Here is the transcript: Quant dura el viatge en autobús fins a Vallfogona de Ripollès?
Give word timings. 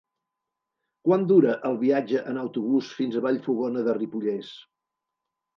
Quant 1.07 1.25
dura 1.31 1.51
el 1.69 1.77
viatge 1.83 2.23
en 2.33 2.41
autobús 2.45 2.89
fins 3.01 3.19
a 3.19 3.23
Vallfogona 3.27 3.87
de 3.91 3.97
Ripollès? 4.03 4.51